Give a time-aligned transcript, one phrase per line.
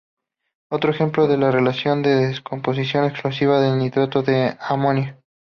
[0.71, 5.15] Otro ejemplo es la reacción de descomposición explosiva del nitrato de amonio.